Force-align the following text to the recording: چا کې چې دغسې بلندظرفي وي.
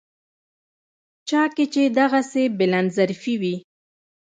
چا 1.29 1.43
کې 1.55 1.65
چې 1.73 1.81
دغسې 1.99 2.43
بلندظرفي 2.57 3.35
وي. 3.41 3.55